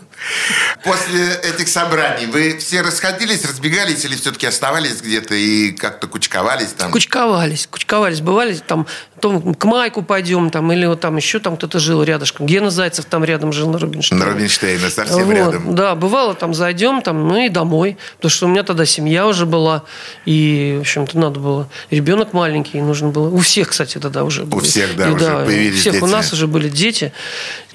[0.84, 6.92] После этих собраний вы все расходились, разбегались или все-таки оставались где-то и как-то кучковались там?
[6.92, 8.22] Кучковались, кучковались.
[8.22, 8.86] Бывали там,
[9.22, 12.46] то к Майку пойдем, там, или вот там еще там кто-то жил рядышком.
[12.46, 14.24] Гена Зайцев там рядом жил на Рубинштейне.
[14.24, 15.76] На Рубинштейна, совсем Вот, рядом.
[15.76, 17.98] Да, бывало, там зайдем, там, ну и домой.
[18.18, 19.84] Потому что у меня тогда семья уже была.
[20.26, 21.70] И, в общем-то, надо было.
[21.92, 23.30] Ребенок маленький, нужно было.
[23.30, 24.66] У всех, кстати, тогда уже У были.
[24.66, 26.04] всех, да, И уже появились У всех дети.
[26.04, 27.14] у нас уже были дети.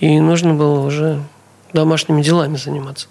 [0.01, 1.23] И нужно было уже
[1.73, 3.09] домашними делами заниматься.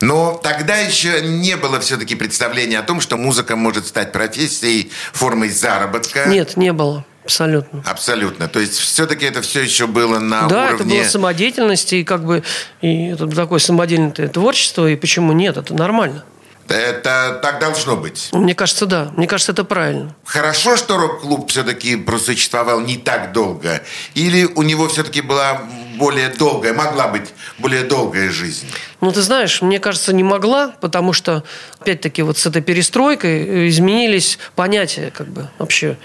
[0.00, 5.50] Но тогда еще не было все-таки представления о том, что музыка может стать профессией, формой
[5.50, 6.26] заработка.
[6.26, 7.04] Нет, не было.
[7.24, 7.82] Абсолютно.
[7.86, 8.48] Абсолютно.
[8.48, 10.98] То есть все-таки это все еще было на да, это уровне...
[10.98, 12.42] была самодеятельность, и как бы
[12.82, 16.24] и это такое самодельное творчество, и почему нет, это нормально.
[16.68, 18.30] Это так должно быть.
[18.32, 19.12] Мне кажется, да.
[19.16, 20.14] Мне кажется, это правильно.
[20.24, 23.82] Хорошо, что рок-клуб все-таки просуществовал не так долго?
[24.14, 25.62] Или у него все-таки была
[25.96, 28.66] более долгая, могла быть более долгая жизнь?
[29.00, 31.44] Ну, ты знаешь, мне кажется, не могла, потому что,
[31.80, 35.98] опять-таки, вот с этой перестройкой э, изменились понятия, как бы, вообще.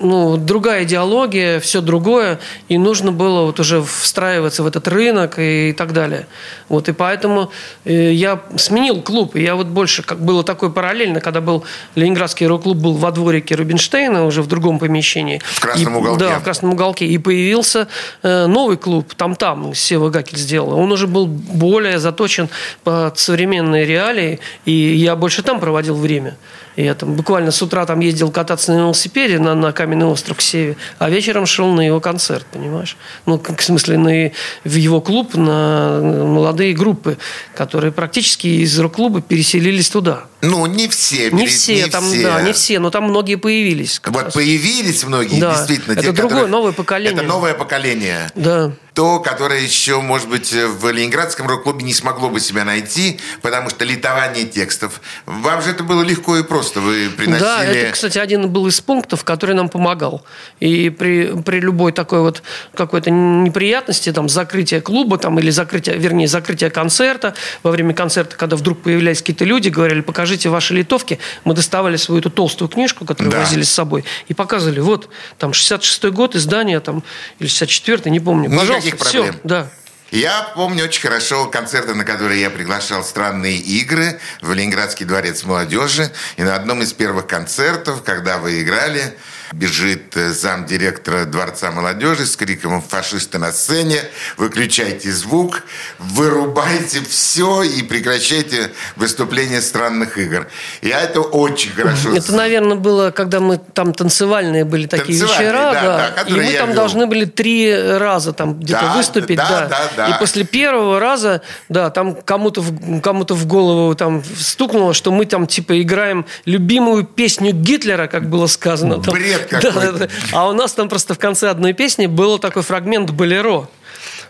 [0.00, 5.74] Ну, другая идеология, все другое, и нужно было вот уже встраиваться в этот рынок и,
[5.76, 6.26] так далее.
[6.68, 7.50] Вот, и поэтому
[7.86, 11.64] э, я сменил клуб, и я вот больше, как было такое параллельно, когда был
[11.94, 15.40] Ленинградский рок-клуб был во дворике Рубинштейна, уже в другом помещении.
[15.44, 16.24] В красном И- уголке.
[16.24, 17.06] Да, в красном уголке.
[17.06, 17.88] И появился
[18.22, 20.78] э, новый клуб, там-там, Сева Гакель сделал.
[20.78, 22.50] Он уже был более заточен
[22.84, 26.36] под современные реалии, и я больше там проводил время.
[26.76, 30.40] Я там буквально с утра там ездил кататься на велосипеде на, на каменный остров к
[30.40, 32.96] Севе, а вечером шел на его концерт, понимаешь?
[33.26, 34.32] Ну, в смысле, на,
[34.64, 37.18] в его клуб, на молодые группы,
[37.54, 40.29] которые практически из рок-клуба переселились туда.
[40.42, 41.30] Ну, не все.
[41.30, 44.00] Не все, там, да, не все, но там многие появились.
[44.06, 44.34] Вот раз.
[44.34, 45.54] появились многие, Да.
[45.54, 45.92] действительно.
[45.92, 47.14] Это те, другое, которые- новое поколение.
[47.14, 48.30] Это новое поколение.
[48.34, 48.72] Да.
[48.94, 53.84] То, которое еще, может быть, в Ленинградском рок-клубе не смогло бы себя найти, потому что
[53.84, 55.00] литование текстов.
[55.26, 56.80] Вам же это было легко и просто.
[56.80, 57.44] Вы приносили...
[57.44, 60.24] Да, это, кстати, один был из пунктов, который нам помогал.
[60.58, 62.42] И при, при любой такой вот
[62.74, 68.56] какой-то неприятности, там, закрытие клуба, там, или закрытие, вернее, закрытие концерта, во время концерта, когда
[68.56, 70.00] вдруг появлялись какие-то люди, говорили,
[70.30, 73.40] покажите ваши литовки, мы доставали свою эту толстую книжку, которую Да.
[73.40, 75.08] возили с собой, и показывали, вот,
[75.38, 77.02] там, 66-й год, издание, там,
[77.40, 78.48] или 64-й, не помню.
[78.48, 79.40] Пожалуйста, Никаких все, проблем.
[79.42, 79.66] да.
[80.12, 86.10] Я помню очень хорошо концерты, на которые я приглашал странные игры в Ленинградский дворец молодежи.
[86.36, 89.16] И на одном из первых концертов, когда вы играли,
[89.52, 94.00] бежит э, замдиректора Дворца молодежи с криком «Фашисты на сцене!
[94.36, 95.62] Выключайте звук,
[95.98, 100.46] вырубайте все и прекращайте выступление странных игр».
[100.82, 105.72] Я это очень хорошо Это, наверное, было, когда мы там танцевальные были такие Танцевальные, вечера,
[105.72, 105.82] да,
[106.16, 106.76] да, да, и мы там вел.
[106.76, 109.68] должны были три раза там где-то Да, выступить, да, да.
[109.68, 110.08] да, да.
[110.08, 115.26] И после первого раза, да, там кому-то в, кому-то в голову там стукнуло, что мы
[115.26, 119.02] там типа играем любимую песню Гитлера, как было сказано.
[119.02, 119.14] Там.
[119.14, 120.08] Бред Да, да, да.
[120.32, 123.68] А у нас там просто в конце одной песни был такой фрагмент «Болеро».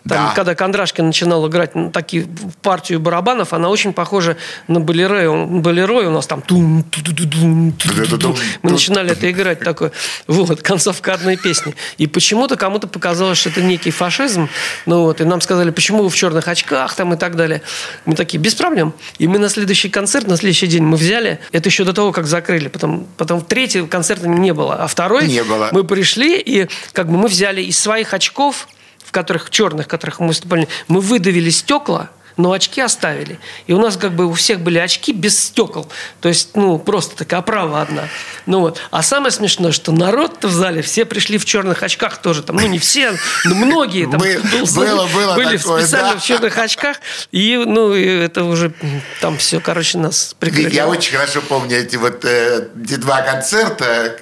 [0.08, 0.32] Там, Да.
[0.34, 2.26] когда Кондрашкин начинал играть ну, такие
[2.62, 4.36] партию барабанов, она очень похожа
[4.66, 5.28] на болеро.
[5.30, 8.36] Он- Болеро, у нас там тун ту ту ду.
[8.62, 9.92] Мы начинали это играть такое.
[10.26, 11.74] Вот, концовка одной песни.
[11.98, 14.48] И почему-то кому-то показалось, что это некий фашизм.
[14.86, 17.62] Ну вот, и нам сказали, почему вы в черных очках там и так далее.
[18.06, 18.94] Мы такие, без проблем.
[19.18, 22.26] И мы на следующий концерт, на следующий день мы взяли, это еще до того, как
[22.26, 22.68] закрыли.
[22.68, 24.74] Потом, потом третьего концерта не было.
[24.76, 25.68] А второй Не было.
[25.72, 28.68] мы пришли, и как бы мы взяли из своих очков,
[29.04, 32.10] в которых черных, в которых мы выступали, мы выдавили стекла,
[32.40, 33.38] но очки оставили.
[33.66, 35.86] И у нас как бы у всех были очки без стекол.
[36.20, 38.08] То есть, ну, просто такая оправа одна.
[38.46, 38.80] Ну вот.
[38.90, 42.42] А самое смешное, что народ в зале все пришли в черных очках тоже.
[42.42, 43.12] Там, ну, не все,
[43.44, 46.18] но многие там Бы- был- было- было были такое, специально да.
[46.18, 46.96] в черных очках.
[47.32, 48.72] И, ну, и это уже
[49.20, 50.70] там все, короче, нас прекратило.
[50.70, 54.16] Я очень хорошо помню эти вот э, эти два концерта,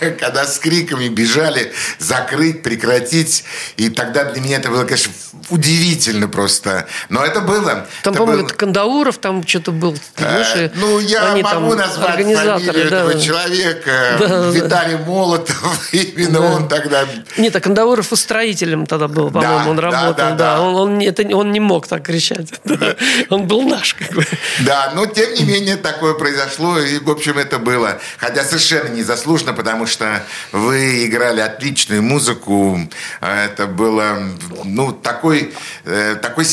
[0.20, 3.44] когда с криками бежали закрыть, прекратить.
[3.76, 5.12] И тогда для меня это было, конечно,
[5.50, 6.86] удивительно просто.
[7.08, 7.86] Но это было.
[8.02, 9.96] Там, по-моему, это Кандауров там что-то был.
[10.16, 13.02] знаешь, и Ну, я они могу там назвать фамилию да.
[13.06, 13.90] этого человека.
[14.20, 14.50] Да, да.
[14.50, 15.88] Виталий Молотов.
[15.92, 16.46] Именно Да.
[16.46, 17.04] он тогда...
[17.36, 20.14] Нет, а Кандауров устроителем тогда был, по-моему, он да, работал.
[20.14, 20.60] да, Да, да.
[20.60, 22.48] Он, он, не- это, он не мог так кричать.
[23.30, 24.24] Он был наш, как бы.
[24.60, 27.98] Да, но тем не менее такое произошло, и, в общем, это было.
[28.18, 32.78] Хотя совершенно незаслуженно, потому что вы играли отличную музыку.
[33.20, 34.18] А Это было,
[34.64, 35.54] ну, такой,
[35.84, 36.44] э, такой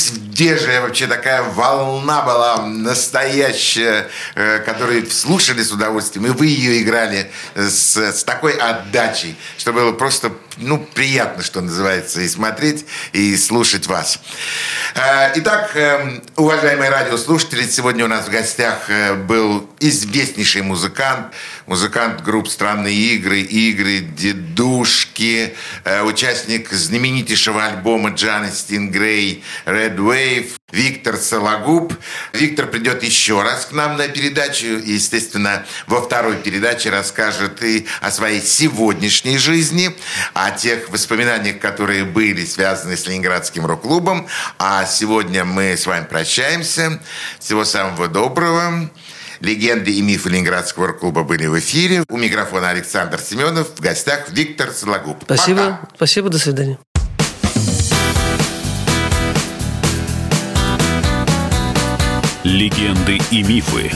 [0.57, 7.31] свежая вообще такая волна была настоящая, э, которую слушали с удовольствием, и вы ее играли
[7.55, 13.87] с, с такой отдачей, что было просто, ну, приятно, что называется, и смотреть, и слушать
[13.87, 14.19] вас.
[14.95, 21.33] Э, Итак, э, уважаемые радиослушатели, сегодня у нас в гостях э, был известнейший музыкант,
[21.67, 31.15] музыкант групп «Странные игры», «Игры», «Дедушки», э, участник знаменитейшего альбома Джана Стингрей «Red Wave», Виктор
[31.15, 31.93] Сологуб.
[32.33, 34.65] Виктор придет еще раз к нам на передачу.
[34.65, 39.95] Естественно, во второй передаче расскажет и о своей сегодняшней жизни,
[40.33, 44.27] о тех воспоминаниях, которые были связаны с Ленинградским рок-клубом.
[44.59, 47.01] А сегодня мы с вами прощаемся.
[47.39, 48.89] Всего самого доброго.
[49.39, 52.03] Легенды и мифы Ленинградского рок-клуба были в эфире.
[52.09, 53.69] У микрофона Александр Семенов.
[53.75, 55.23] В гостях Виктор Сологуб.
[55.23, 55.79] Спасибо.
[55.95, 56.79] Спасибо, до свидания.
[62.43, 63.91] Легенды и мифы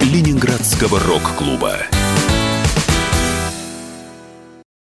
[0.00, 1.78] Ленинградского рок-клуба.